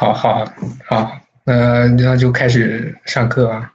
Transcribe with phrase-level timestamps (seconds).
[0.00, 0.46] 好好
[0.88, 3.70] 好，那那就开始上课啊。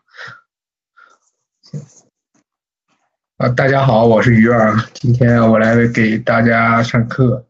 [3.38, 7.46] 啊，大家好，我是鱼儿，今天我来给大家上课。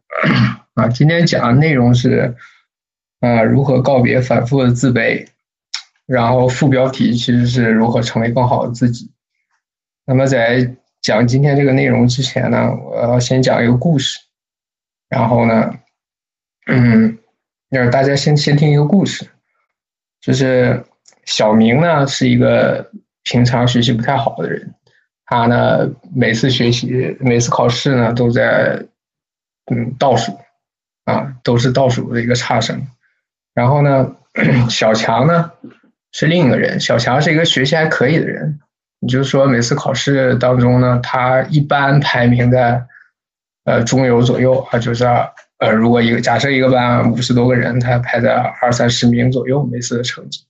[0.74, 2.36] 啊，今天讲的内容是
[3.20, 5.26] 啊，如何告别反复的自卑。
[6.04, 9.10] 然后副标题其实是如何成为更好的自己。
[10.04, 14.18] 那么在讲今天这个内容之前呢，我要先讲一个故事。
[15.08, 15.72] 然后呢，
[16.66, 17.18] 嗯。
[17.68, 19.28] 就是大家先先听一个故事，
[20.20, 20.84] 就是
[21.24, 22.90] 小明呢是一个
[23.24, 24.72] 平常学习不太好的人，
[25.24, 28.80] 他呢每次学习每次考试呢都在
[29.70, 30.38] 嗯倒数，
[31.06, 32.86] 啊都是倒数的一个差生。
[33.52, 34.14] 然后呢，
[34.70, 35.50] 小强呢
[36.12, 38.60] 是另一个人，小强是一个学习还可以的人，
[39.00, 42.86] 也就是说每次考试当中呢，他一般排名在
[43.64, 45.04] 呃中游左右啊，就是。
[45.58, 50.44] 呃，如果一个假设一个班五十多个人，他排在二三十名左右每次的成绩，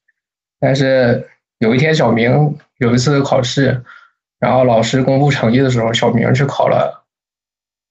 [0.59, 1.29] 但是
[1.61, 3.85] 有一天小明有一次考试，
[4.41, 7.05] 然后老师公布成绩的时候，小明去考了，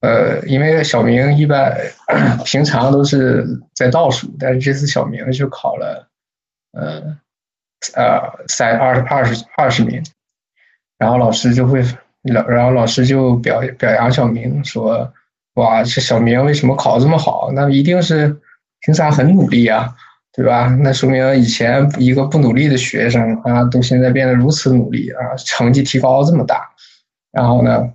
[0.01, 1.73] 呃，因为小明一般
[2.43, 6.09] 平常都是在倒数，但是这次小明去考了，
[6.73, 7.17] 呃，
[7.95, 10.03] 呃，三二二十二十名，
[10.97, 11.81] 然后老师就会，
[12.23, 15.13] 老然后老师就表表扬小明说。
[15.55, 17.49] 哇，这小明为什么考这么好？
[17.53, 18.35] 那一定是
[18.81, 19.93] 平常很努力啊，
[20.33, 20.67] 对吧？
[20.81, 26.69] 那说明以前一个不努力的学生啊，都现在变得如此努力啊，成绩提高这么大。
[27.31, 27.89] 然后呢，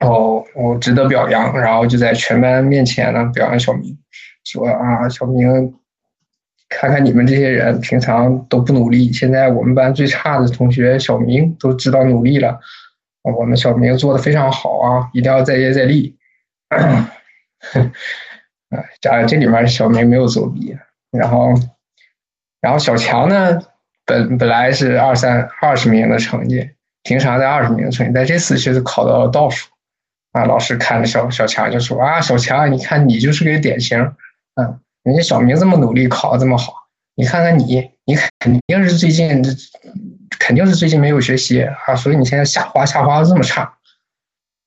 [0.00, 1.58] 哦，我值得表扬。
[1.58, 3.96] 然后就在全班面前呢表扬小明，
[4.44, 5.74] 说啊，小明，
[6.68, 12.60] 看看你们这些人平常都不努力，现在我们班最差的同学小明都知道努力了，
[13.22, 16.14] 我们小明做的非常好啊，一定要再接再厉。
[16.76, 17.12] 啊，
[19.00, 20.76] 这这里面小明没有作弊，
[21.10, 21.52] 然后，
[22.60, 23.62] 然后小强呢，
[24.06, 26.70] 本本来是二三二十名的成绩，
[27.02, 29.68] 平常在二十名的成绩，但这次却是考到了倒数，
[30.32, 33.98] 啊，老师看着小小强就说啊，小强，你看你就是个典型，
[34.54, 36.72] 嗯，人家小明这么努力考的这么好，
[37.14, 39.42] 你看看你，你肯定是最近
[40.38, 43.74] 肯定是最近没有学习啊，所以你现在下滑下滑的这么差，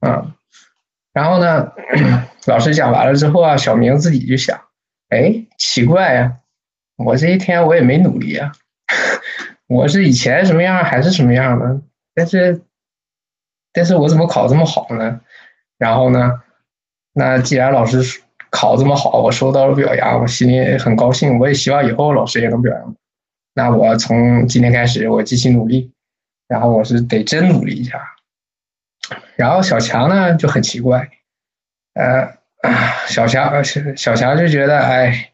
[0.05, 0.31] 嗯。
[1.15, 1.71] 然后呢，
[2.45, 4.59] 老师讲完了之后啊，小明自己就想，
[5.07, 6.39] 哎，奇怪呀，
[6.97, 8.51] 我这一天我也没努力啊，
[9.67, 11.81] 我是以前什么样还是什么样呢，
[12.13, 12.61] 但是，
[13.71, 15.21] 但是我怎么考这么好呢？
[15.77, 16.41] 然后呢，
[17.13, 22.93] 那既然老师考这么好，我收到了表扬，我心里很高兴，我也希望以后老师也能表扬我。
[23.53, 25.93] 那我从今天开始，我继续努力，
[26.49, 28.01] 然后我是得真努力一下。
[29.35, 31.09] 然后小强呢就很奇怪，
[31.93, 32.37] 呃，
[33.07, 35.31] 小强小小强就觉得，哎，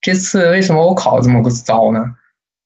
[0.00, 2.14] 这次为什么我考这么个糟呢？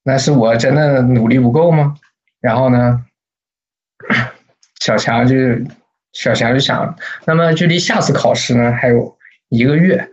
[0.05, 1.97] 那是我真的努力不够吗？
[2.41, 3.05] 然后呢，
[4.81, 5.37] 小强就
[6.13, 9.17] 小强就想，那么距离下次考试呢还有
[9.49, 10.11] 一个月，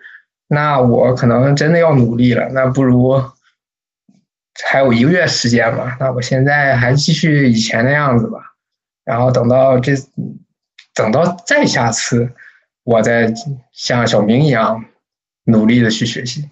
[0.47, 2.47] 那我可能真的要努力了。
[2.49, 3.21] 那不如
[4.63, 8.48] 还有一个月时间嘛，那我现在还继续以前的样子吧。
[9.09, 9.93] 然后等到这，
[10.93, 12.31] 等到再下次，
[12.83, 13.33] 我再
[13.71, 14.85] 像小明一样
[15.45, 16.47] 努力的去学习。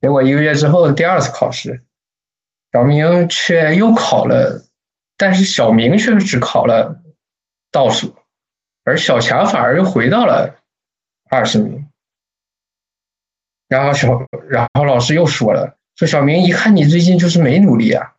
[0.00, 1.82] 结果一个月之后的第二次考试，
[2.72, 4.64] 小明却又考了，
[5.18, 7.02] 但是小明却只考了
[7.70, 8.16] 倒数，
[8.84, 10.56] 而小强反而又回到了
[11.28, 11.86] 二十名。
[13.68, 18.14] 然后小，然后老师又说了，说小明一看你最近就是没努力啊。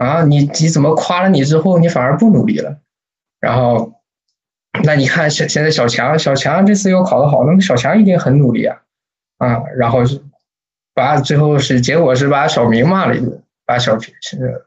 [0.00, 2.78] 啊，你你怎么夸了你之后，你反而不努力了？
[3.38, 4.00] 然后，
[4.82, 8.80] 那你看现现在小强，小强这次又考得好，那么小强一定很努力啊，
[9.36, 10.22] 啊，然后是
[10.94, 13.98] 把最后是结果是把小明骂了一顿，把小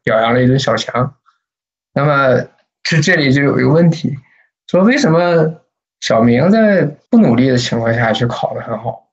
[0.03, 1.15] 表扬了一顿小强。
[1.95, 2.45] 那么
[2.83, 4.15] 这这里就有一个问题，
[4.67, 5.55] 说为什么
[6.01, 9.09] 小明在不努力的情况下去考得很好？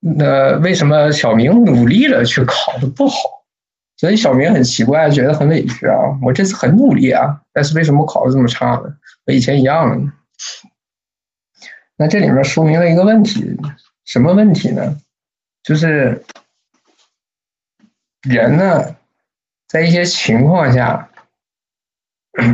[0.00, 3.16] 那为什么小明努力了却考的不好？
[3.98, 5.94] 所以小明很奇怪，觉得很委屈啊！
[6.22, 8.96] 我这次很努力啊，但是为什么考的这么差呢？
[9.26, 10.10] 和以前一样呢？
[11.96, 13.44] 那这里面说明了一个问题，
[14.06, 14.98] 什么问题呢？
[15.62, 16.24] 就是
[18.22, 18.96] 人呢，
[19.68, 21.10] 在一些情况下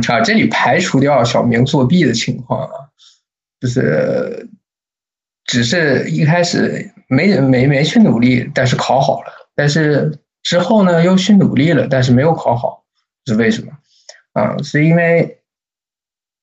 [0.09, 2.89] 啊，这里排除掉小明作弊的情况啊，
[3.61, 4.49] 就是
[5.45, 6.91] 只是一开始。
[7.07, 9.31] 没没没去努力，但是考好了。
[9.55, 12.83] 但是之后呢，又去努力了，但是没有考好，
[13.25, 13.71] 是为什么？
[14.33, 15.39] 啊，是因为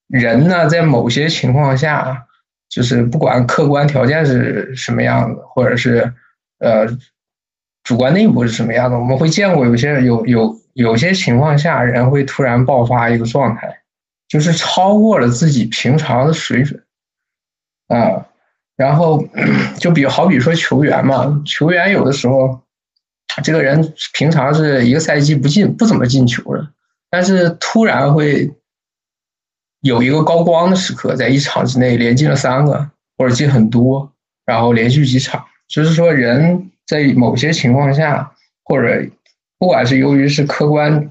[0.09, 2.27] 人呢，在某些情况下
[2.69, 6.13] 就是不管客观条件是什么样子，或者是
[6.59, 6.87] 呃
[7.85, 13.83] 主观内部是什么样的，我们会见过有些人有有有些情况下，人会突然爆发一个状态，
[14.27, 16.83] 就是超过了自己平常的水准
[17.89, 18.27] 啊。
[18.76, 19.25] 然后
[19.79, 22.61] 就比好比说球员嘛，球员有的时候
[23.43, 26.69] 这个人平常是一个赛季不进不怎么进球的，
[27.11, 28.53] 但是突然会。
[29.85, 34.11] 有一个高光的时刻，在一场之内连进了三个，或者进很多，
[34.47, 38.32] 然后连续几场，就是说人在某些情况下，
[38.65, 39.06] 或者
[39.59, 41.11] 不管是由于是客观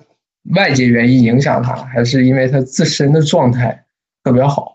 [0.56, 3.86] 外界原因影响他，还是因为他自身的状态
[4.24, 4.73] 特别好，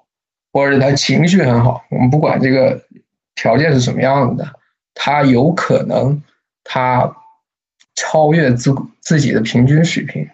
[0.53, 2.83] 或者他情绪很好，我们不管这个
[3.35, 4.61] 条件是什么样子的，
[4.95, 6.23] 他有可能
[6.65, 7.17] 他
[7.95, 10.29] 超越自自己的平均水平。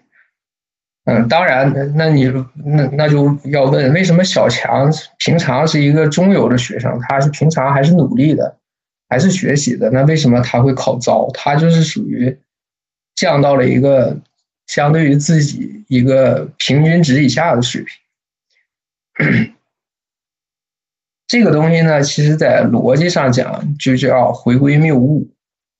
[1.06, 2.24] 嗯，当然，那你
[2.54, 8.56] 那那就要问，为什么小强平常是一个中游的学生，他是平常还是努力的，
[9.10, 9.90] 还是学习的？
[9.90, 11.28] 那为什么他会考糟？
[11.34, 12.38] 他就是属于
[13.14, 14.16] 降到了一个
[14.66, 19.54] 相对于自己一个平均值以下的水平。
[21.26, 25.26] 这个东西呢，其实在逻辑上讲就叫回归谬误，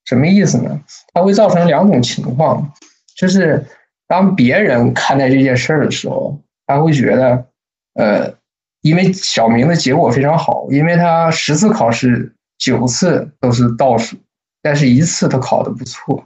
[0.05, 0.81] 什么意思呢？
[1.13, 2.73] 它会造成两种情况，
[3.17, 3.65] 就是。
[4.07, 7.47] 当别人看待这件事儿的时候，他会觉得，
[7.95, 8.35] 呃，
[8.83, 14.15] 因为小明的结果非常好，因为他十次考试九次都是倒数，
[14.61, 16.23] 但是一次他考的不错。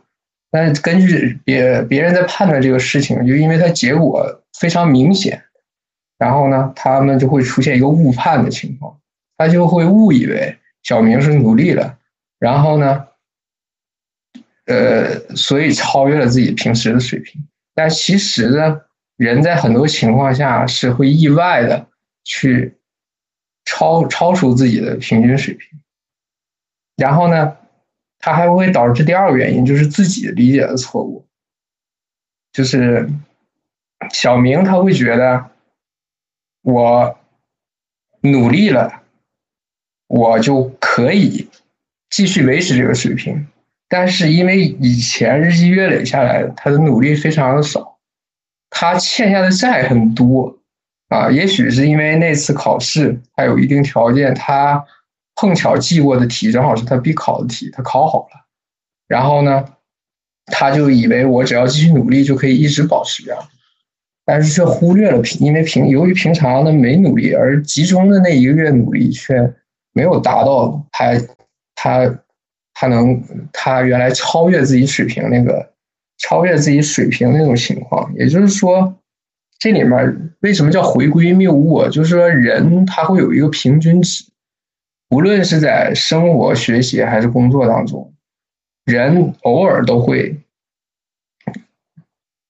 [0.51, 5.41] 但是根据别别人在判断这个事情，就因为他结果非常明显，
[6.19, 8.99] 然后呢，他们就会出现一个误判的情况，
[9.39, 11.99] 他就会误以为小明是努力了，
[12.39, 13.07] 然后呢，
[14.67, 17.49] 呃，所以超越了自己平时的水平。
[17.75, 18.83] 但其实呢，
[19.17, 21.87] 人在很多情况下是会意外的
[22.25, 22.77] 去
[23.65, 25.81] 超超出自己的平均水平，
[26.97, 27.57] 然后呢，
[28.19, 31.25] 它还会导致第二个原因，就是自己理解的错误。
[32.51, 33.09] 就是
[34.11, 35.51] 小明他会觉得
[36.63, 37.17] 我
[38.23, 39.03] 努力了，
[40.09, 41.49] 我就可以
[42.11, 43.47] 继续维持这个水平。
[43.89, 47.97] 但是因为以前日积月累下来，他的努力非常的少，
[48.69, 50.59] 他欠下的债很多，
[51.09, 54.85] 啊，也许是因为那次考试他有一定条件，他
[55.37, 58.45] 碰巧记过的题正好是他必考的题，他考好了，
[59.07, 59.65] 然后呢，
[60.47, 63.43] 他就以为我只要继续努力就可以一直保持这样，
[64.27, 69.55] 但是却忽略了平，因为平由于平常的没努力，而集中的那一个月努力却
[69.99, 71.13] 没有达到他
[71.75, 72.19] 他。
[72.81, 73.21] 他能，
[73.53, 75.73] 他原来超越自己水平那个，
[76.19, 78.95] 超越自己水平那种情况，也就是说，
[79.59, 81.89] 这里面为什么叫回归谬误？
[81.89, 84.25] 就是说，人他会有一个平均值，
[85.11, 88.15] 无论是在生活、学习还是工作当中，
[88.85, 90.39] 人偶尔都会，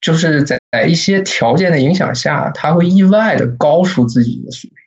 [0.02, 4.78] 就是在一些条件的影响下，他会意外的高出自己的水平，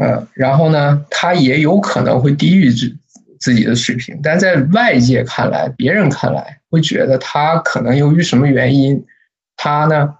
[0.00, 2.96] 嗯，然后呢，他也有可能会低于自。
[3.40, 9.04] 自己的水平，但在外界看来，别人看来会觉得他可能由于什么原因，
[9.54, 10.16] 他呢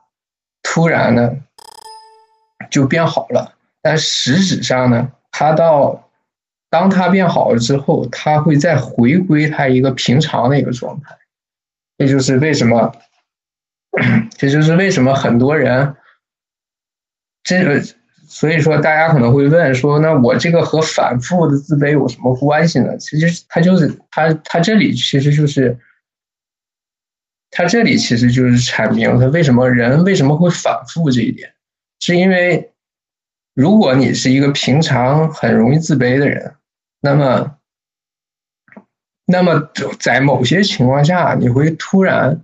[0.62, 1.34] 突然呢
[2.70, 3.54] 就变好了。
[3.80, 6.10] 但实质上呢，他到
[6.68, 11.16] 当他变好了之后，他会再回归他一个平常的一个状态。
[11.96, 12.94] 这就是为什么，
[14.36, 15.96] 这就是为什么很多人
[17.42, 17.82] 这个。
[18.26, 25.78] 所以说，大家可能会问说：“那我这个和反复的自卑有什么关系呢？”其实，他就是他他这里其实就是
[27.50, 31.54] 他这里其实就是阐明他为什么人为什么会反复这一点，
[32.00, 32.72] 是因为
[33.54, 36.54] 如果你是一个平常很容易自卑的人，
[37.00, 37.56] 那么
[39.26, 42.42] 那么在某些情况下，你会突然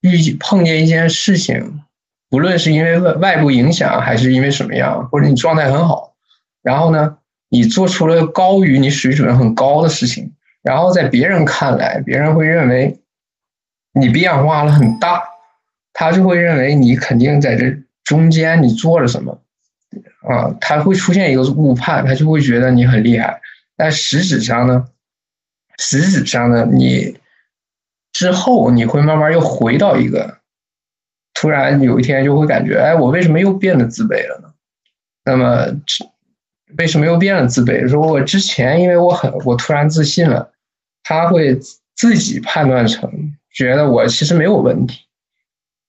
[0.00, 1.82] 遇碰见一件事情。
[2.30, 6.14] 无论是因为外外部影响，还是因为什么样，或者你状态很好，
[6.62, 7.16] 然后呢，
[7.48, 10.32] 你做出了高于你水准很高的事情，
[10.62, 13.00] 然后在别人看来，别人会认为
[13.94, 15.22] 你变化了很大，
[15.94, 19.40] 他就会认为你肯定在这中间你做了什么，
[20.28, 23.40] 啊，他会出现一个误判，他就会觉得你很厉害，
[23.76, 24.86] 但实质上呢，
[25.78, 27.16] 实质上呢，你
[28.12, 30.37] 之后你会慢慢又回到一个。
[31.40, 34.52] 突然有一天就会感觉，哎，我为什么又变得自卑了呢？
[35.24, 35.68] 那么，
[36.76, 37.80] 为什么又变得自卑？
[37.80, 40.50] 如果我之前因为我很我突然自信了，
[41.04, 41.56] 他会
[41.94, 43.08] 自己判断成
[43.52, 45.04] 觉得我其实没有问题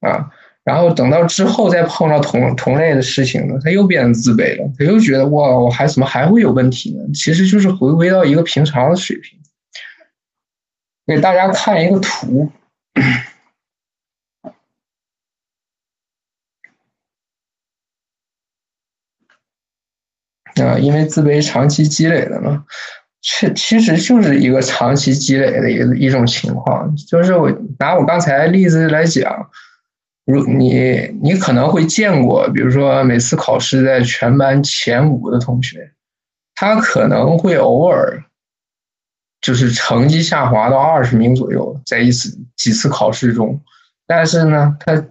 [0.02, 0.30] 啊。
[0.64, 7.04] 然后等到之后再碰到同同类的事情呢，他又变得自卑了，他又觉得哇，我还怎么还会有问题呢？
[7.12, 9.40] 其实就是回归到一个平常的水平。
[11.08, 12.52] 给大家看一个图。
[20.64, 22.64] 啊，因为自卑长期积累的嘛，
[23.22, 26.96] 其其实就是一个长期积累的一一种情况。
[26.96, 29.50] 就是我拿我刚才例子来讲，
[30.26, 35.92] 如你你可能会见过，比如说每次考试在全班前五的同学，
[36.56, 38.24] 他可能会偶尔
[39.42, 43.62] 就是成绩下滑到二十名左右，在一次几次考试中，
[44.08, 45.06] 但是呢，他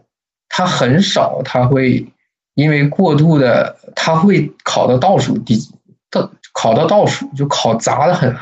[0.49, 2.07] 他很少他会。
[2.59, 5.57] 因为过度的，他会考到倒数第，
[6.11, 8.35] 倒考到倒数就考砸的很，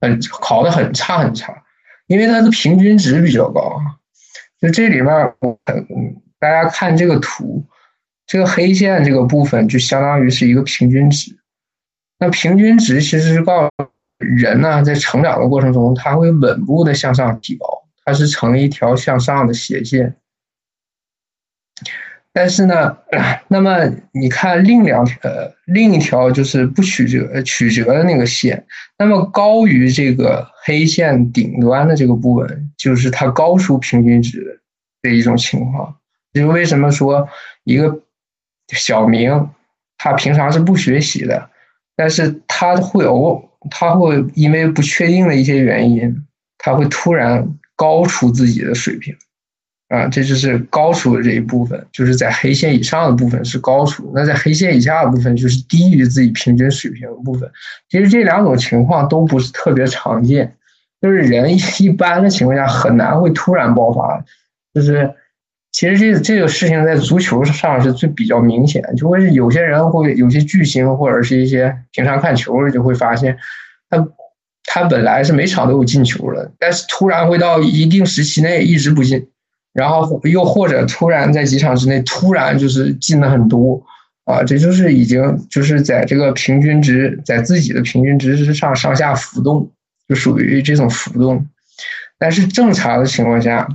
[0.00, 1.52] 很考的很差很差，
[2.06, 4.00] 因为他的平均值比较高啊。
[4.58, 5.12] 就这里面，
[6.38, 7.62] 大家看这个图，
[8.26, 11.36] 这个黑线这个部分就相当于是一个平均值。
[12.18, 13.70] 那平均值其实是告诉
[14.16, 17.66] 人呢，在成长的过程中，他会稳步的向上提高，
[18.02, 20.16] 它是成一条向上的斜线。
[22.32, 22.96] 但是呢，
[23.48, 25.18] 那么你看另两条，
[25.66, 28.64] 另一条就是不曲折曲折的那个线，
[28.98, 34.60] 那么高于这个黑线顶端的这个部分，就是它高出平均值
[35.02, 35.96] 的一种情况。
[36.32, 37.26] 就是为什么说
[37.64, 38.00] 一个
[38.68, 39.48] 小明，
[39.96, 41.50] 他平常是不学习的，
[41.96, 46.14] 但是他会偶他会因为不确定的一些原因，
[46.58, 47.44] 他会突然
[47.74, 49.16] 高出自己的水平。
[49.88, 57.50] 啊，这就是高出的这一部分，就是在黑线以上的部分是高出，那在黑线以下的部分就是低于自己平均水平的部分。
[57.88, 60.54] 其实这两种情况都不是特别常见，
[61.00, 64.22] 就是人一 般的情况下很难会突然爆发。
[64.74, 65.10] 就是
[65.72, 73.38] 其实这这个事情在足球上是最比较明显，就会是有些人会有些巨星或者是一些平常看球的就会发现，
[73.88, 74.06] 他
[74.64, 79.26] 他本来是每场都有进球的，但是突然会到一定时期内一直不进。
[79.78, 83.80] 然后又或者突然在几场之内突然就是进了很多
[84.24, 89.70] 啊，这就是已经就是在这个平均值在自己的平均值之上上下浮动，
[90.08, 91.46] 就属于这种浮动。
[92.18, 93.68] 但是正常的情况下，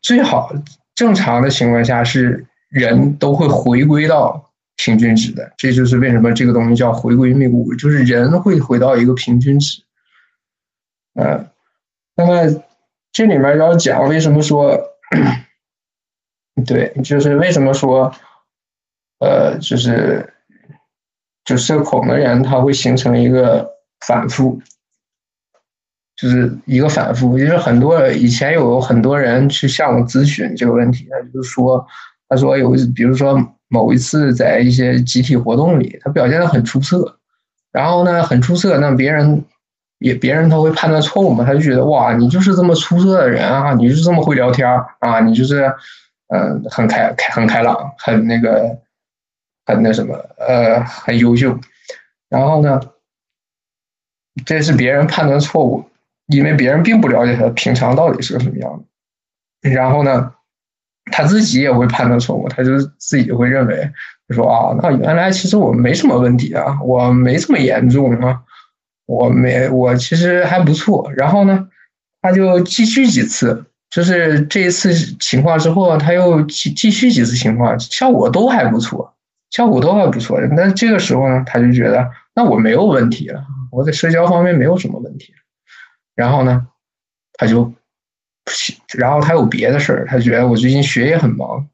[0.00, 0.54] 最好
[0.94, 9.82] 正常的情况下是人都会回归到平均值的，这就是为什么这个东西叫回归命物，就是人会回到一个平均值。
[11.14, 11.48] 嗯，
[12.14, 12.62] 那么。
[13.12, 14.74] 这里面要讲为什么说，
[16.66, 18.10] 对，就是为什么说，
[19.18, 20.32] 呃，就是
[21.44, 23.70] 就社恐的人他会形成一个
[24.06, 24.58] 反复，
[26.16, 27.38] 就是一个反复。
[27.38, 31.86] 就是很多以前有很多人去向我咨询这个问题，他就是说，
[32.30, 33.38] 他说有比如说
[33.68, 37.18] 某一次在一些集体活动里，他表现的很出色，
[37.72, 39.44] 然后呢很出色，那别人。
[40.02, 41.44] 也别人他会判断错误嘛？
[41.44, 44.68] 他就觉得哇，你就是这么出色的人啊，你就是这么会聊天
[44.98, 45.72] 啊，你就是，
[46.28, 48.78] 嗯，很开开很开朗，很那个，
[49.64, 51.56] 很那什么，呃，很优秀。
[52.28, 52.80] 然后呢，
[54.44, 55.84] 这是别人判断错误，
[56.26, 58.84] 因为别人并不了解他平常到底是个什么样
[59.62, 59.70] 的。
[59.70, 60.32] 然后呢，
[61.12, 63.92] 他自己也会判断错误，他就自己会认为，
[64.28, 68.42] 就说啊，那原来其实我没什么问题啊，我没这么严重啊。
[69.06, 71.10] 我没，我其实还不错。
[71.16, 71.68] 然后呢，
[72.20, 79.14] 他就继续几次，就是这一次情况之后，他又继继续几次情况，效果都还不错，
[79.50, 80.40] 效果都还不错。
[80.52, 85.34] 那这个时候呢，他就觉得那我没有问题了，我在社交方面没有什么问题。
[86.14, 86.66] 然后呢，
[87.34, 87.72] 他就，
[88.96, 91.68] 然后他有别的事儿，他觉得我最近学业很忙。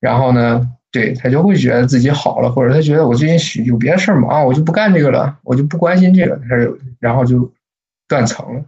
[0.00, 0.72] 然后呢？
[0.96, 7.52] 对他就会觉得自己好了，或者他觉得我最近有别的事儿忙，我就不干这个了，我就不关心这个，他就然后就
[8.08, 8.64] 断层了，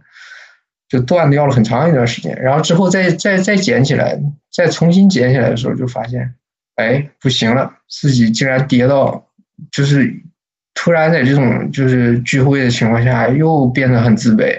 [0.87, 2.39] 就断掉了很长一段时间。
[2.39, 4.21] 然后之后再再再捡起来，
[4.53, 6.35] 再重新捡起来的时候，就发现，
[6.75, 9.25] 哎，不行了，自己竟然跌到，
[9.71, 10.13] 就是
[10.75, 14.55] 突然在这种就是聚会的情况下又变得很自卑，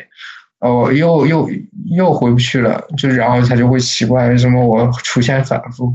[0.59, 1.49] 哦，又又
[1.97, 5.95] 又回不去了，就然后他就会奇怪为什么我出现反复。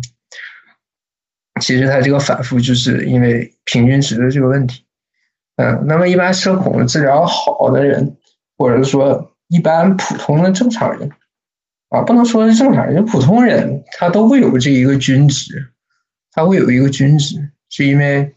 [1.62, 4.84] 其实他这个反复就是因为平均值的这个问题，
[5.56, 8.18] 嗯，那么一般社恐治疗好的人，
[8.58, 11.10] 或者说一般普通的正常人，
[11.90, 15.72] 啊，不能说是正常人，普通人，他都会有这一个均值，
[16.32, 18.36] 他会有一个均值，是因为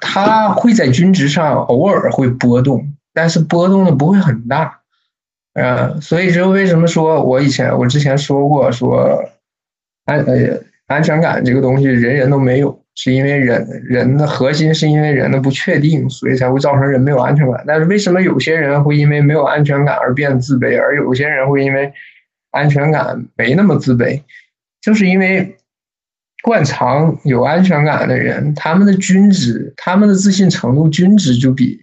[0.00, 4.80] 他会在均值上偶尔会波动，但是波动的不会很大，
[5.54, 9.24] 嗯，所以就为什么说我以前我之前说过说。
[10.04, 17.62] 安呃安全感这个东西人人都没有，是因为人人的核心是因为人的不确定，所以才会造成人没有安全感。
[17.66, 21.92] 但是为什么有些人会因为没有安全感而变自卑，而有些人会因为
[22.50, 24.22] 安全感没那么自卑？
[24.80, 25.56] 就是因为
[26.42, 31.80] 惯常有安全感的人，他们的均值，他们的自信程度均值就比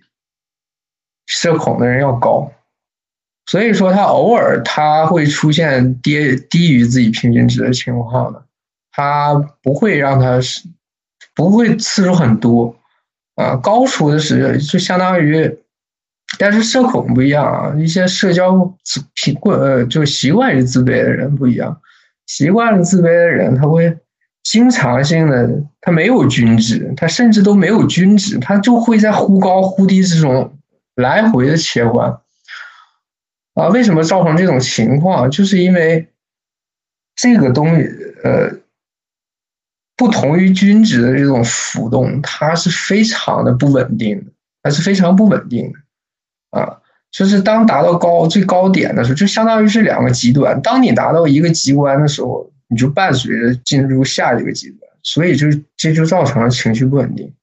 [1.27, 2.51] 社恐的人要高。
[3.47, 8.41] 所以说，他偶尔他会出现跌低于自己平均值的情况呢，
[8.95, 10.61] 他不会让他是
[11.35, 12.73] 不会次数很多
[13.35, 15.57] 啊，高出的是就相当于，
[16.39, 18.73] 但是社恐不一样啊，一些社交
[19.15, 21.81] 习惯呃就习惯于自卑的人不一样，
[22.25, 23.97] 习惯了自卑的人他会
[24.43, 25.49] 经常性的
[25.81, 30.57] 他没有均值，他甚至都没有均值，他就会在忽高忽低之中
[30.95, 32.17] 来回的切换。
[33.55, 35.29] 啊，为什么造成这种情况？
[35.29, 36.07] 就是因为
[37.15, 37.87] 这个东西，
[38.23, 38.51] 呃，
[39.97, 46.59] 不同于均值的这种浮动，它是非常的不稳定的，它是非常不稳定的。
[46.59, 46.77] 啊，
[47.11, 50.61] 就是当达到高最高点的时候，就相当于是两个极端。
[50.61, 55.47] 当你达到一个极端的时候，你就伴随着进入下一个极端，所以就
[55.77, 57.33] 这就造成了情绪不稳定。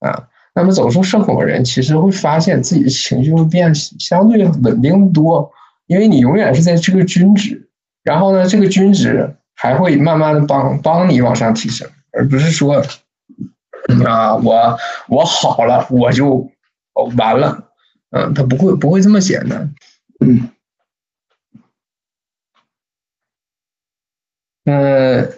[0.00, 0.28] 啊。
[0.54, 5.50] 那么走出社恐的人，其实会发现自己的情绪会变相对稳定多，
[5.86, 7.70] 因为你永远是在这个均值，
[8.02, 12.84] 然后呢，这个均值还会慢慢的帮帮你往上提升，而不是说
[14.04, 14.76] 啊，我
[15.06, 16.50] 我好了我就
[17.16, 17.70] 完了，
[18.10, 19.72] 嗯，他不会不会这么简单，
[20.18, 20.50] 嗯，
[24.64, 25.28] 呃，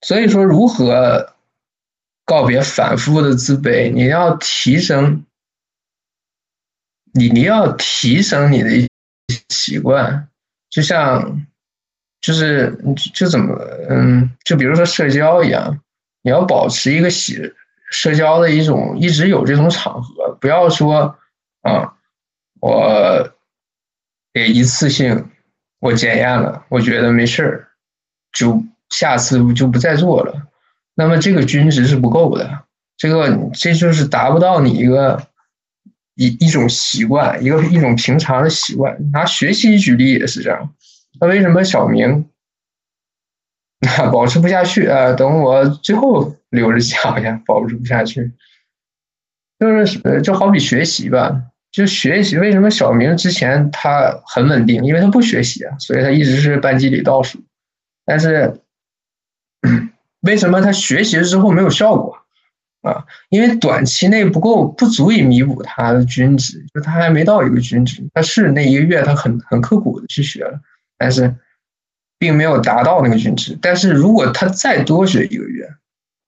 [0.00, 1.32] 所以说如何？
[2.28, 5.24] 告别反复的自卑，你要提升，
[7.12, 8.88] 你你要提升你的
[9.48, 10.28] 习惯，
[10.68, 11.46] 就像，
[12.26, 12.76] 就是
[13.14, 13.54] 就怎么
[13.88, 15.78] 嗯，就比如说社交一样，
[16.22, 17.52] 你要保持一个喜
[17.92, 21.16] 社交的一种，一直有这种场合，不要说
[21.62, 21.94] 啊，
[22.60, 23.30] 我
[24.32, 25.30] 给一次性
[25.78, 27.68] 我检验了，我觉得没事儿，
[28.32, 28.60] 就
[28.90, 30.34] 下次就不再做了。
[30.96, 32.64] 那么这个均值是不够的，
[32.96, 35.28] 这个这就是达不到你一个
[36.16, 38.96] 一一种习惯，一个一种平常的习惯。
[39.12, 40.74] 拿学习举例也是这样。
[41.20, 42.28] 那为什么小明
[44.12, 45.12] 保持不下去啊？
[45.12, 48.32] 等我最后留着讲一下，保持不下去，
[49.58, 52.38] 就是，就好比学习吧，就学习。
[52.38, 54.84] 为什么小明之前他很稳定？
[54.84, 57.38] 因为他不学习啊，所以他一直是班级里倒数。
[58.04, 58.60] 但是。
[60.20, 62.18] 为什么他学习了之后没有效果
[62.82, 63.04] 啊？
[63.28, 68.02] 因为短期内不够，不足以弥补他的均值，就他还没到一个均值。
[68.12, 70.60] 他是那一个月他很很刻苦的去学了，
[70.98, 71.34] 但是
[72.18, 73.58] 并没有达到那个均值。
[73.60, 75.68] 但是如果他再多学一个月，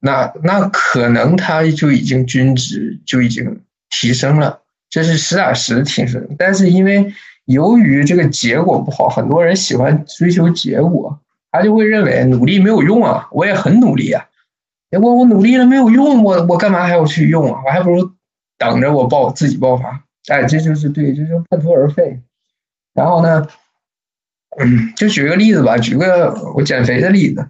[0.01, 6.29] 那那可能他就已经均值就已经提升了，这是实打实的提升。
[6.39, 7.13] 但是因为
[7.45, 11.21] 由于这个结果不好，很多人喜欢追求结果。
[11.51, 14.23] 他就会认为努力没有用啊，我也很努力啊，
[14.91, 17.63] 结果我努力了没有用，我我干嘛还要去用啊？
[17.65, 18.11] 我还不如
[18.59, 20.05] 等着我爆自己爆发。
[20.29, 22.21] 哎，这就是对，这就半途而废。
[22.93, 23.49] 然后呢，
[24.57, 27.47] 嗯， 就举个例子吧，举个我减肥的例子，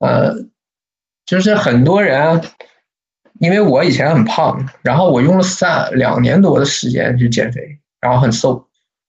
[0.00, 0.34] 呃，
[1.24, 2.42] 就是很多人，
[3.38, 8.66] 因为我以前很胖，然后我用了三两年多的时间去减肥，然后很瘦，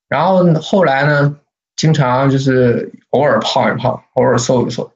[0.08, 1.36] 然后后来呢？
[1.76, 4.94] 经常就是偶尔胖一胖，偶尔瘦一瘦。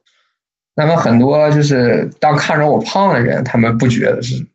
[0.76, 4.45] 那么很多就是当看着我胖的人，他们不觉得是；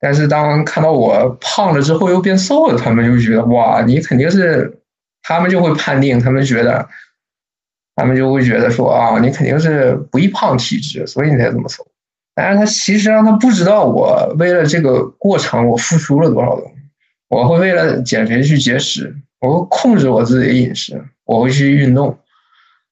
[0.00, 4.82] 但是当看到我胖了之后又变瘦了，他们就觉得哇，你肯定是。
[5.26, 6.88] 他们就会判定，他们觉得，
[7.96, 11.86] 他们就会觉得说啊，你肯定是不易胖体质，所以你才这么瘦。
[12.34, 16.76] 但是他其实让他不知道，我为了这个过程，我付出了多少东西。
[17.28, 21.04] 我会为了减肥去节食，我会控制我自己的饮食。
[21.24, 22.20] 我会去运动，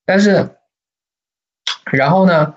[0.05, 0.51] 但是，
[1.93, 2.57] 然后呢，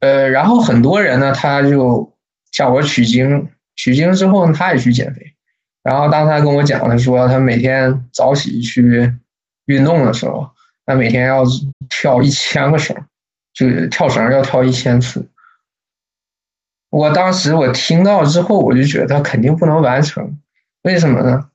[0.00, 2.10] 呃，然后很多人呢，他就
[2.50, 5.33] 向我取经，取经之后呢，他也去减肥。
[5.84, 9.14] 然后当他跟我讲，他说他每天早起去
[9.66, 10.50] 运动的时候，
[10.86, 11.44] 他每天要
[11.88, 12.96] 跳一千个绳，
[13.52, 15.28] 就是跳绳要跳一千次。
[16.90, 20.38] 我当时我听到之后，我就觉得他肯定不能完成，
[20.84, 21.50] 为什么呢？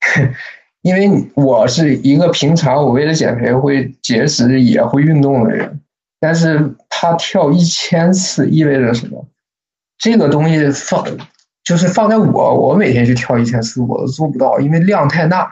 [0.80, 5.80] 因为我是一个平常我为了减肥会节食也会运动的人，
[6.18, 9.28] 但是他跳一千次意味着什么？
[9.98, 11.04] 这个东西放
[11.66, 15.50] 就是放在我，我每天去跳一千次我都做不到，因为量太大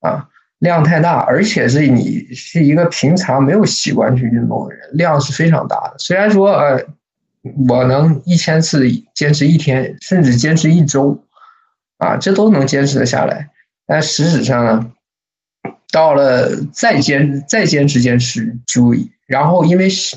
[0.00, 5.94] 啊，量太大，而且是你是一个平常没有习惯去运动的人，量是非常大的。
[5.98, 6.84] 虽然说呃，
[7.68, 11.22] 我能一千次坚持一天，甚至坚持一周，
[11.98, 13.48] 啊，这都能坚持的下来，
[13.86, 14.90] 但实质上呢，
[15.92, 18.92] 到了再坚再坚持坚持就，
[19.28, 20.16] 然后因为是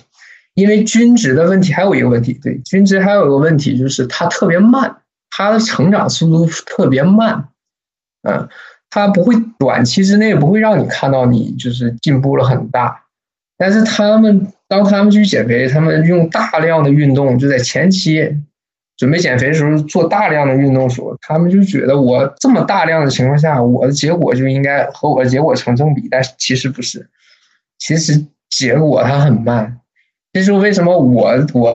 [0.56, 4.98] 因为均值的问题，还有一个问题，对均值还有一个问题就是它特别慢，
[5.38, 7.50] 它的成长速度特别慢，
[8.24, 8.50] 嗯。
[8.90, 13.04] 它不会短期之内不会让你看到你就是进步了很大，
[13.58, 18.34] 但是他们当他们去减肥，他们用大量的运动，就在前期
[18.96, 27.10] 准备减肥的时候做大量的运动时候，他们就觉得我这么大量的情况下，我的结果就应该和我的结果成正比，但是其实不是，
[27.78, 29.82] 其实结果它很慢，
[30.32, 31.76] 这就是为什么我我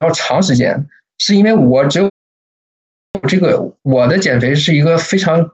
[0.00, 0.84] 要长时间，
[1.18, 2.10] 是因为我只有。
[3.26, 5.50] 这个我的减肥是一个非常，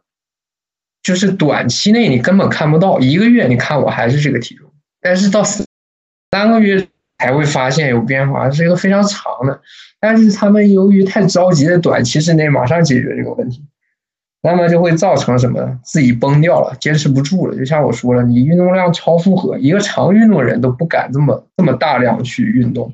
[1.01, 4.69] 就是短期内你根本看不到，一个月你看我还是这个体重，
[5.01, 6.87] 但是到三个月
[7.19, 9.61] 才会发现有变化，是一个非常长的。
[10.01, 13.65] 但是他们由于太着急，在短期之内马上解决这个问题，
[14.43, 15.79] 那么就会造成什么？
[15.85, 17.57] 自己崩掉了，坚持不住了。
[17.57, 22.93] 就像我说了，你运动量超负荷，一个常运动人都不敢这么这么大量去运动。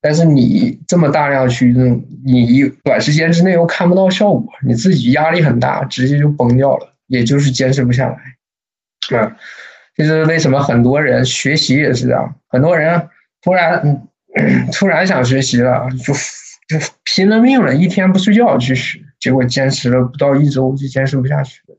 [0.00, 9.18] 但是你这么大量去用，你短时间之内又看不到效果，你自己压力很大，直接就崩掉了，也就是坚持不下来。
[9.18, 9.36] 啊，
[9.94, 13.08] 这是为什么很多人学习也是这样，很多人
[13.42, 14.08] 突然
[14.72, 16.14] 突然想学习了，就
[16.68, 21.76] 就拼了命了，一天不睡觉去学，结果坚持了不到一周就坚持不下去了。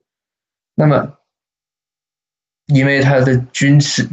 [0.76, 1.14] 那么，
[2.66, 4.08] 因为他的均值。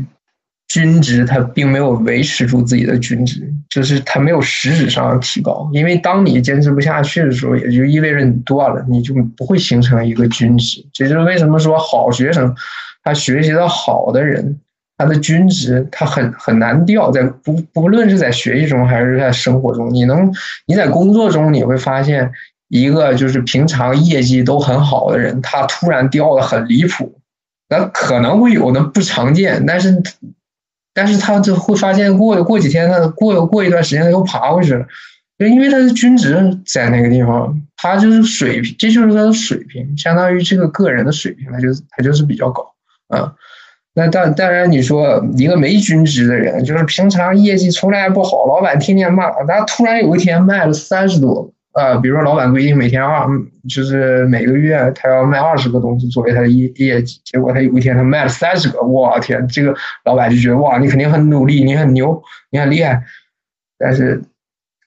[0.69, 5.71] 均值它并没有维持住自己的均值，就是它没有实质上的提高。
[5.73, 10.85] 因为当你坚持不下去的时候，也就意味着你断了，你就不会形成一个均值。
[10.93, 12.53] 这就是为什么说好学生，
[13.05, 14.59] 他学习的好的人，
[14.99, 17.13] 他的均值他很很难掉。
[17.13, 20.31] 在不不论是在学习中还是在生活中，你能
[20.67, 22.33] 你在工作中你会发现，
[22.69, 27.21] 一个就是平常业绩都很好的人，他突然掉的很离谱，
[27.69, 30.03] 那可能会有的不常见，但是。
[30.97, 34.87] 但是他就会发现，过过几天，他过过一段时间，他又爬回去了，
[35.39, 42.67] 就因为他的均值在那个地方，他就是水平，这就是他的水平，相当于这个个人的水平，他就他就是比较高
[43.09, 43.35] 啊。
[43.93, 51.53] 那当当然，你说一个没均值的人，就是平常业绩从来不好，老板天天骂，他突然有一天卖了三十多。
[51.77, 53.29] 呃，比如说老板规定每天二，
[53.69, 63.05] 就是每个月他要卖二十个东西作为他的业业绩，结果他有一天他卖了三十个，我天，这个老板就觉得哇，你肯定很努力，你很牛，你很厉害，
[63.77, 64.23] 但是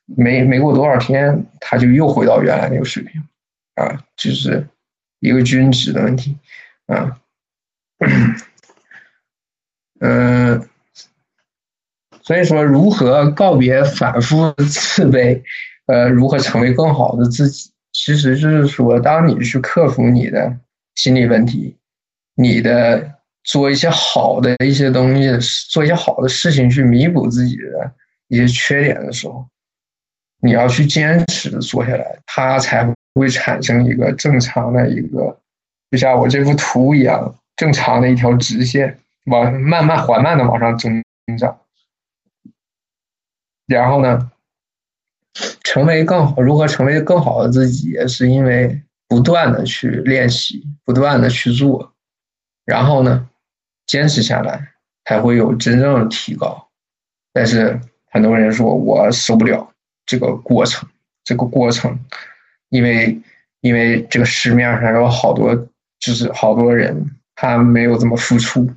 [0.05, 3.21] 没没过多少天，他就又回到原来那个水平，
[3.75, 4.67] 啊，就是
[5.19, 6.35] 一个均值的问题，
[6.87, 7.19] 啊，
[9.99, 10.67] 嗯，
[12.23, 15.43] 所以说如何告别反复自卑？
[15.89, 17.71] 呃，如何成为更好的自己？
[17.91, 20.55] 其实就是说，当你去克服你的
[20.93, 21.75] 心理问题，
[22.35, 25.27] 你的做一些好的一些东西，
[25.71, 27.91] 做一些好的事情去弥补自己的
[28.27, 29.43] 一些缺点的时候，
[30.41, 35.35] 你要去坚持的做下来，它才会产生一个正常的一个，
[35.89, 41.03] 就像我这幅图一样，正常的一条直线，往慢慢缓慢的往上增
[41.39, 41.59] 长，
[43.65, 44.31] 然后呢？
[45.63, 51.93] 成为更好，如何成为更好的自己，也是因为不断的去练习，不断的去做，
[52.65, 53.27] 然后呢，
[53.85, 54.73] 坚持下来，
[55.05, 56.67] 才会有真正的提高。
[57.31, 57.79] 但是
[58.11, 59.71] 很多人说我受不了
[60.05, 60.89] 这个过程，
[61.23, 61.99] 这个过程，
[62.69, 63.21] 因为
[63.61, 65.55] 因为这个市面上有好多，
[65.99, 68.69] 就是好多人他没有这么付出，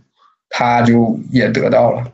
[0.51, 2.13] 他就也得到了。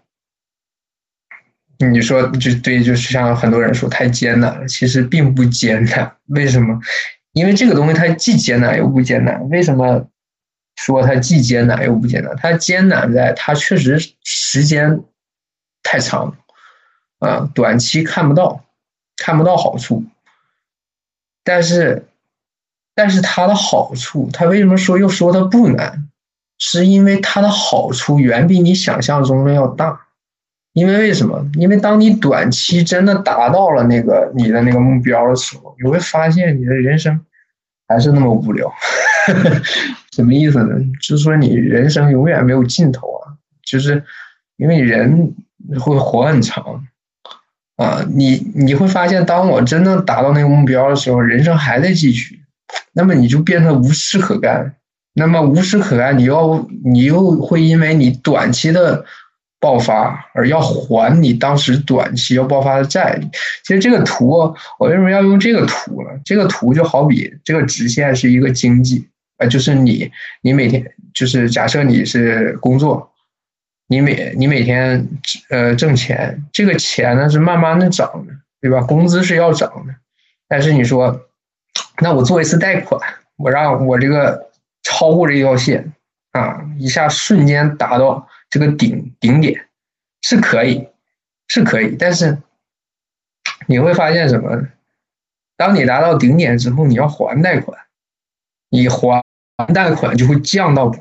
[1.79, 6.17] 你说就对，就是像很多人说太艰难了，其实并不艰难。
[6.27, 6.81] 为什么？
[7.33, 9.49] 因为这个东西它既艰难又不艰难。
[9.49, 10.09] 为什么
[10.77, 12.35] 说它既艰难又不艰难？
[12.37, 15.01] 它艰难在它确实时间
[15.85, 16.37] 太长，
[17.21, 18.65] 啊，短期看不到，
[19.17, 20.05] 看不到好处。
[21.45, 22.09] 但是，
[22.95, 26.09] 但是它的好处，它为什么说又说它不难？
[26.59, 30.08] 是因为它的好处远比你想象中的要大。
[30.79, 31.45] 因为为什么？
[31.55, 37.19] 因为当你短期真的达到了那个你的那个目标的时候，你会发现你的人生
[37.89, 38.73] 还是那么无聊。
[40.13, 40.75] 什么意思呢？
[41.01, 43.35] 就是说你人生永远没有尽头啊！
[43.65, 44.03] 就是
[44.57, 45.35] 因为人
[45.79, 46.85] 会活很长
[47.77, 52.41] 啊，你你会发现，当我真的达到那个目标的时候，人生还在继续，
[52.93, 54.75] 那么你就变得无事可干。
[55.15, 59.05] 那么无事可干，你要你又会因为你短期的
[59.61, 63.19] 爆发而要还你当时短期要爆发的债。
[63.65, 66.11] 其实这个图，我为什么要用这个图呢？
[66.25, 70.11] 这个图就好比这个直线是一个经济，呃，就是你
[70.43, 73.11] 你每天就是假设你是工作，
[73.89, 75.09] 你每你每天
[75.51, 78.81] 呃挣钱，这个钱呢是慢慢的涨的，对吧？
[78.83, 79.95] 工资是要涨的，
[80.49, 81.21] 但是你说，
[82.01, 83.01] 那我做一次贷款，
[83.37, 84.47] 我让我这个。
[84.85, 85.93] 超过这条线
[86.33, 89.69] 啊，一下瞬间达到这个顶顶点，
[90.23, 90.89] 是可以，
[91.49, 92.39] 是可以，但是
[93.67, 94.69] 你会发现什么？
[95.57, 97.79] 当你达到顶点之后，你要还贷款，
[98.71, 99.23] 你还
[99.75, 100.93] 贷款就会降到，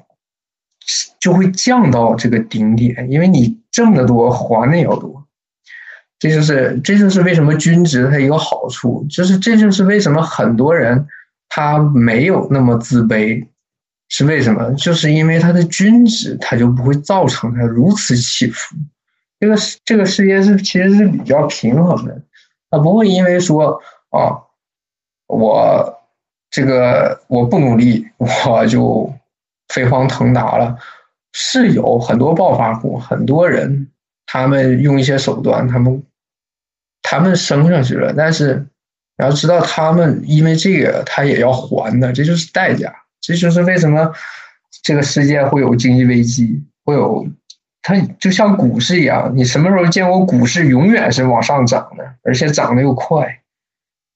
[1.19, 5.25] 就会降到这个顶点，因为你挣的多，还的也要多。
[6.19, 11.07] 这就是这就是为什么均值它一个好处，就是这就是为什么很多人
[11.47, 13.47] 他没有那么自卑。
[14.09, 14.71] 是为什么？
[14.73, 18.75] 就是因为它的均值，它就不会造成它如此起伏。
[19.39, 22.21] 这个世这个世界是其实是比较平衡的，
[22.69, 24.37] 它不会因为说啊，
[25.27, 26.01] 我
[26.49, 29.13] 这个我不努力，我就
[29.67, 30.77] 飞黄腾达了。
[31.33, 33.89] 是有很多暴发户，很多人
[34.25, 36.01] 他们用一些手段，他们
[37.03, 38.65] 他们升上去了，但是
[39.17, 43.03] 你要知道，他们因为这个，他也要还的，这就是代价。
[43.21, 44.12] 这就是为什么
[44.84, 47.27] 这个世界会有经济危机，会有
[47.82, 53.39] 它就像股市一样，你什么时候见过股市永远是往上涨的，而且涨得又快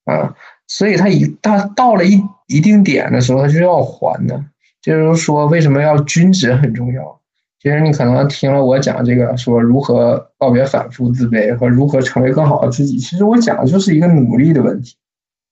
[0.06, 0.36] 啊？
[0.68, 4.44] 所以它一它到了一一定点的时候，它就要还的。
[4.82, 7.20] 就是说，为什么要均值很重要？
[7.62, 12.98] 其实你可能听了我讲这个，说如何告别反复自卑和如何成为更好的自己。
[12.98, 14.96] 其实我讲的就是一个努力的问题，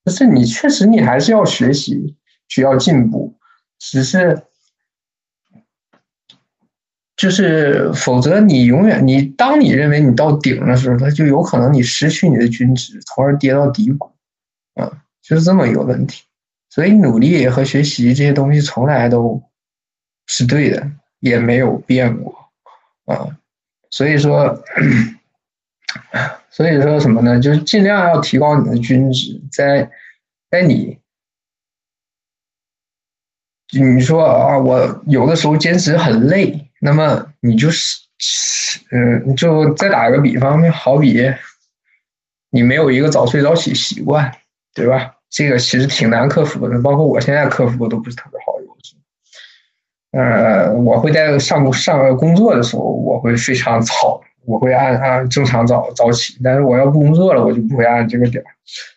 [0.04, 2.16] 就是你确实你还是要学习，
[2.48, 3.32] 需要进步。
[3.80, 4.42] 只是，
[7.16, 14.12] 就是，否则你永远你当你认为你到顶的时候，它就有可能你失去你的均值，从而跌到低谷，
[14.74, 16.24] 啊，就是这么一个问题。
[16.68, 19.42] 所以努力和学习这些东西从来都
[20.26, 20.90] 是对的，
[21.20, 22.50] 也没有变过，
[23.06, 23.34] 啊，
[23.90, 24.62] 所以说，
[26.50, 27.40] 所以说什么呢？
[27.40, 29.90] 就是尽量要提高你的均值，在
[30.50, 30.99] 在你。
[33.72, 37.98] 你说啊，我有的时候坚持很累，那么你就是，
[38.90, 41.32] 嗯，就再打个比方，就好比
[42.50, 44.32] 你没有一个早睡早起习惯，
[44.74, 45.12] 对吧？
[45.30, 48.58] 这个其实挺难克服的，包括我现在克服都不是特别好。
[48.60, 48.96] 有时
[50.10, 58.50] 呃，我会在上上工作的时候，我会非常早，我会按按正常早早起，但是我要不工作了，我就不会按这个点儿。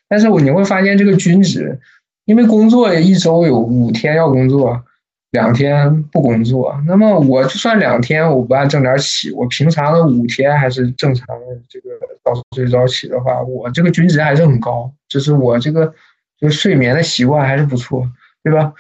[0.10, 1.80] 但是我你会发现这个均值。
[2.26, 4.84] 因为工作一周有五天要工作，
[5.32, 6.76] 两天不工作。
[6.88, 11.90] 那么我就算两天我不按正点起，我平常的五天还是正常的这个
[12.24, 15.94] 早睡早起的话，我这个均值还是很高，就是我这个
[16.40, 18.10] 就睡眠的习惯还是不错，
[18.44, 18.74] 对吧？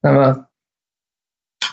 [0.00, 0.44] 那么。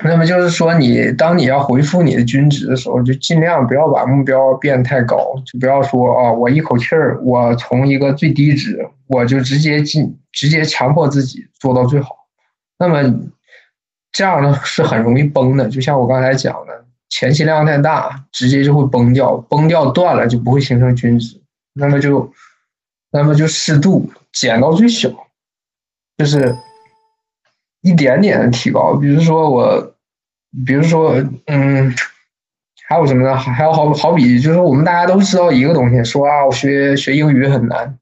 [0.03, 12.15] 那么就是说，你当你要回复你的均值的时候，就尽量不要把目标变太高，就不要说啊，我一口气儿，我从一个最低值，我就直接进，直接强迫自己做到最好。
[12.77, 13.01] 那么
[14.11, 21.39] 这样呢是很容易崩的，就像我刚才讲的，前期量太大，直接就会崩掉，崩掉断了就不会形成均值。
[21.73, 22.29] 那么就，
[23.11, 25.09] 那么就适度减到最小，
[26.17, 26.53] 就是。
[27.85, 29.95] 一点点的提高，比如说我，
[30.65, 31.93] 比如说，嗯，
[32.87, 33.37] 还有什么呢？
[33.37, 37.95] 还有好好比，就是我们大家都知道一个东西，说啊，我学学英语很难，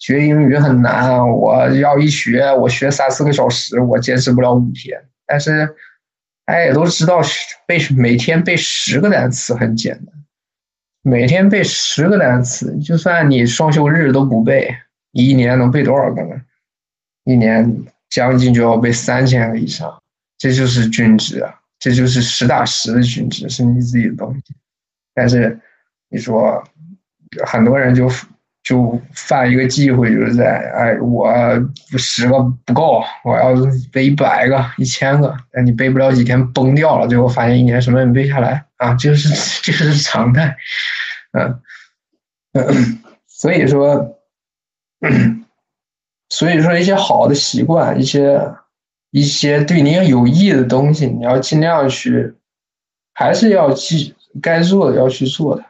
[0.00, 5.00] 学英语很难，我要一学，我学三四个小时，我坚持不了五天。
[5.24, 5.68] 但是，
[6.44, 7.20] 大家也都知道，
[7.64, 10.12] 背每天背十个单词很简单，
[11.02, 14.74] 每天背十个单词，就算你双休日都不背，
[15.12, 16.40] 你一年能背多少个呢？
[17.22, 17.84] 一年。
[18.10, 20.02] 将近就要背三千个以上，
[20.38, 24.54] 这就是均值啊，这就是实打实的均值，是你自己的东西。
[25.14, 25.58] 但是
[26.08, 26.62] 你说
[27.46, 28.10] 很多人就
[28.62, 31.32] 就犯一个忌讳，就是在哎，我
[31.98, 33.54] 十个不够，我要
[33.92, 39.28] 背一百个、一千个，那你背不了几天崩掉了，最后发现一年什么也没背下来啊，就是
[39.62, 40.56] 这是常态，
[41.32, 41.60] 嗯
[42.52, 44.14] 嗯，所以说。
[46.30, 48.40] 所以说，一些好的习惯，一些
[49.10, 52.34] 一些对你有益的东西，你要尽量去，
[53.14, 55.64] 还是要去该做的要去做的，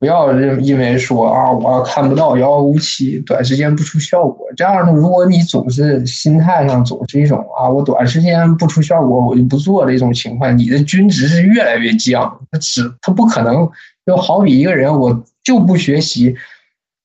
[0.00, 4.44] 不要认因为说啊，我看不到遥遥无期，短时间不出效果。
[4.56, 12.40] 这样的，如果你总是心态上总是一种啊，我短时间不出效果，我就不做的一种情况，你的均值是越来越降。
[12.50, 13.70] 它只它不可能，
[14.04, 16.34] 就好比一个人，我就不学习。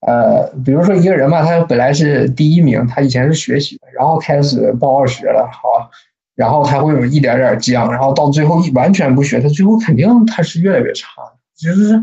[0.02, 5.90] 呃，比如说一个人吧，他本来是第一名，他以前是学习的，然后开始报二学了，好，
[6.36, 11.22] 然后他会有一点点降，然后到最后一完全不学，他最后肯定他是越来越差，
[11.58, 12.02] 就是。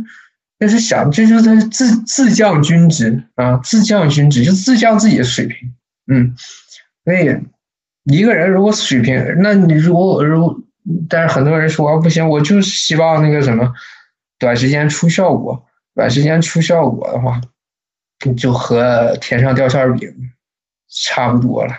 [0.57, 5.75] 就是想，这就是自自降均值啊，自降均值就自降自己的水平，
[6.07, 6.35] 嗯，
[7.05, 7.37] 所以
[8.05, 10.65] 一个人如果水平，那你如果如，
[11.09, 13.75] 但是很多人说不行，我就是希望那个什么，
[14.39, 17.39] 短时间出效果，短时间出效果的话，
[18.33, 20.11] 就和天上掉馅饼
[20.89, 21.73] 差不多了。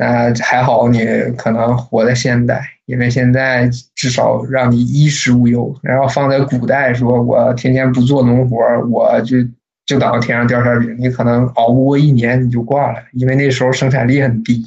[0.00, 1.04] 那还好，你
[1.36, 5.74] 可能活在现代，因为现在至少让你衣食无忧。
[5.82, 8.56] 然后放在古代，说我天天不做农活，
[8.88, 9.38] 我就
[9.84, 14.64] 就当天上掉馅饼，你可能熬不过一年你就挂了，因为那时候生产力很低。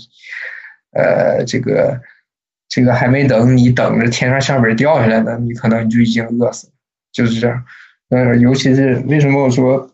[0.92, 2.02] 呃，这个
[2.68, 6.74] 这个还没等你等着天上馅饼掉下来呢，你可能你就已经饿死了，
[7.14, 7.64] 就是这样。
[8.10, 9.90] 嗯，尤其是为什么我说？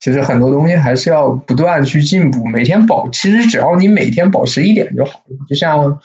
[0.00, 5.36] 其实很多东西还是要不断去进步，每天保，其实只要你每天保持一点就好了。
[5.48, 6.00] 就像，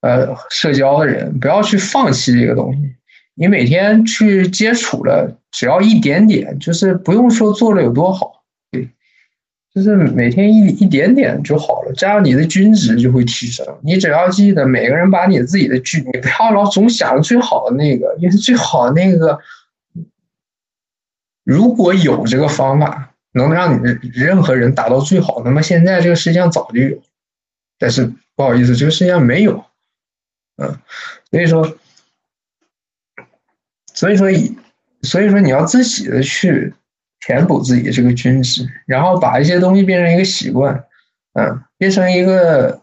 [0.00, 2.80] 呃，社交的人不要去放弃这个东西，
[3.34, 8.88] 你每天去接触了，只要一点点，就是不用说做的有多好，对，
[9.72, 13.64] 就是每天一一点点就好了，这样你的均值就会提升。
[13.84, 19.38] 你只要记得，每个人把你自己的均，你不要老总想着最好的那个，因为最好的那个，
[21.44, 23.04] 如果有这个方法。
[23.32, 27.02] 能让你任何人达到最好，那么现在这个世界上早就有，
[27.78, 29.64] 但是不好意思，这个世界上没有，
[30.56, 30.78] 嗯，
[31.30, 31.76] 所以说，
[33.92, 34.28] 所以说，
[35.02, 36.72] 所以说你要自己的去
[37.20, 40.84] 填补自己这个均值，然后把一些东西变成一个习惯，
[41.34, 42.80] 嗯，变成一个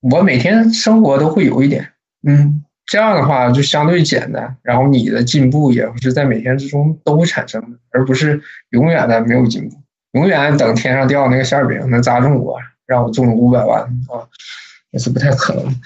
[0.00, 1.92] 我每天生活都会有一点，
[2.26, 9.76] 嗯，这样的话就相对简单，然后你的进步也是在每天之中都会产生的，而不是永远的没有进步。
[10.16, 14.24] 永远等天上掉那个馅饼能砸中我，让我中了五百万啊，
[14.90, 15.80] 也是不太可能。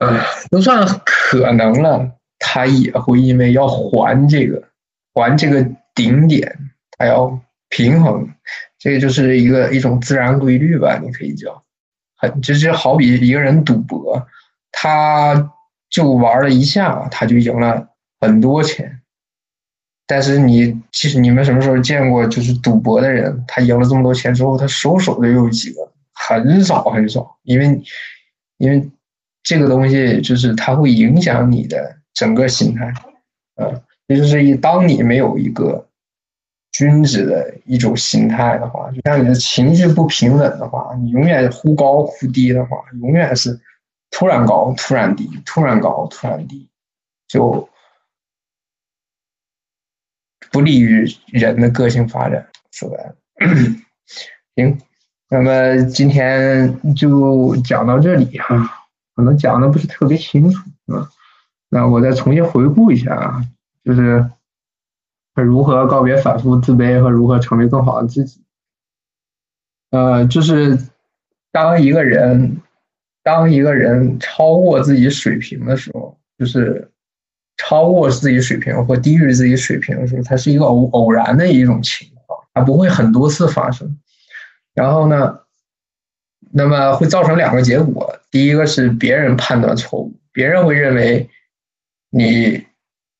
[0.00, 4.64] 呃，就算可能了，他也会因为要还这个，
[5.14, 6.58] 还这个顶点，
[6.98, 8.28] 他要平衡，
[8.76, 11.62] 这个就是一个一种自然规律吧，你可以叫。
[12.16, 14.26] 很就是好比一个人赌博，
[14.72, 15.52] 他
[15.88, 17.88] 就玩了一下，他就赢了
[18.20, 18.99] 很多钱。
[20.10, 25.88] 但是你其实你们什么时候见过就是赌博的人，他赢了这么多钱之后，他收手的又有几个？
[26.12, 27.80] 很少很少，因为
[28.58, 28.90] 因为
[29.44, 32.92] 这个东西就是它会影响你的整个心态，
[33.54, 35.86] 呃，也就是一当你没有一个
[36.72, 43.58] 君子的一种心态的话，就像你的情绪不平稳的话，你永远忽高忽低的话，永远是
[44.10, 46.68] 突然高突然低，突然高突然低，
[47.28, 47.69] 就。
[50.50, 53.14] 不利于人的个性发展，说白了。
[54.56, 54.78] 行，
[55.28, 60.58] 那么今天就讲到这里哈，可能讲的不是特别清楚
[60.92, 61.08] 啊。
[61.68, 63.44] 那我再重新回顾一下啊，
[63.84, 64.28] 就是
[65.34, 68.42] 如何告别反复自卑和如何成为更好的自己。
[69.90, 70.76] 呃，就是
[71.52, 72.60] 当一个人
[73.22, 76.90] 当一个人超过自己水平的时候，就是。
[77.62, 83.98] 超过自己水平或低于自己水平的时候，它是一个偶偶然的一种情况，它不会很多次发生。
[84.72, 85.40] 然后呢，
[86.52, 91.28] 那么会造成两个结果：第一个是别人判断错误，别人会认为
[92.08, 92.64] 你，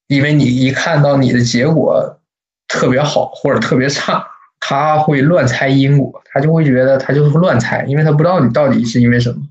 [0.07, 2.19] 因为你一看到你的结果
[2.67, 4.27] 特别好或者特别差，
[4.59, 9.43] 他会乱猜因果，他就会觉得他就是乱猜，因为他不知道你到底是因为什么。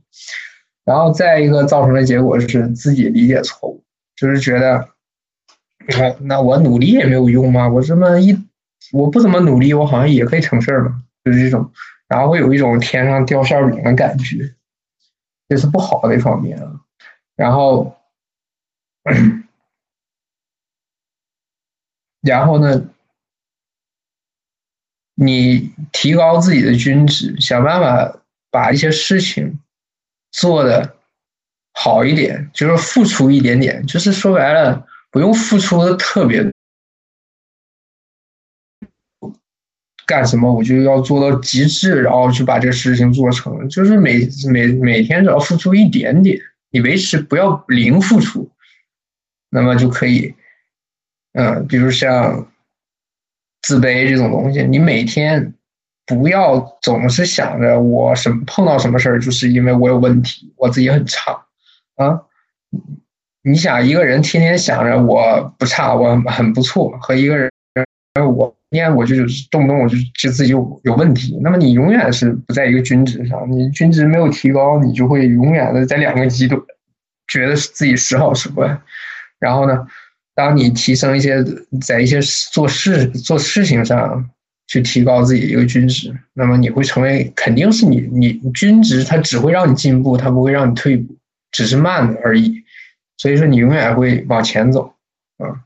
[0.83, 3.78] 然后再一个造成的结果是自己理解错误。
[4.19, 4.89] 就是觉得，
[5.97, 7.69] 那那我努力也没有用吗？
[7.69, 8.37] 我这么一，
[8.91, 11.01] 我不怎么努力，我好像也可以成事儿嘛。
[11.23, 11.71] 就是这种，
[12.07, 14.53] 然后会有一种天上掉馅饼的感觉，
[15.47, 16.81] 这是不好的一方面啊。
[17.37, 17.97] 然后，
[22.21, 22.89] 然后呢，
[25.15, 28.19] 你提高自己的均值，想办法
[28.51, 29.59] 把一些事情
[30.31, 30.98] 做的。
[31.81, 36.45] 好一点，就是付出一点点，就是说白了，不用付出的特别
[40.05, 43.69] 干什么，我就要做到极致，然后去把这个事情做成。
[43.69, 46.37] 就是每每每天只要付出一点点，
[46.69, 48.51] 你维持不要零付出，
[49.49, 50.35] 那么就可以，
[51.31, 52.51] 嗯，比如像
[53.61, 54.63] 自卑这种东西。
[54.63, 55.53] 你每天
[56.05, 61.45] 不要总是想着我什碰到什么事儿，就是因为我有问题，我自己很差
[61.99, 62.21] 啊。
[63.41, 67.49] 你想一个人天天想着我不差，我很不错，和一个人
[68.35, 76.59] 我天天我就是动不动我就就自己有有问题，那么你永远是不在一个均值上，你均值没有提高，你就会永远的在两个极端，
[77.31, 78.79] 觉得自己时好时坏。
[79.39, 79.87] 然后呢，
[80.35, 81.43] 当你提升一些
[81.81, 82.19] 在一些
[82.51, 84.29] 做事做事情上
[84.67, 91.15] 去提高自己一个均值，那么你会成为肯定是你你均值它只会让你进步，它不会让你退步，
[91.51, 92.63] 只是慢而已。
[93.17, 94.95] 所以说，你永远会往前走，
[95.37, 95.65] 啊，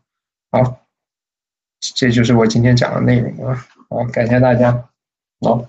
[0.51, 0.87] 好，
[1.79, 4.89] 这就是我今天讲的内容啊，好，感谢大家，
[5.41, 5.65] 好。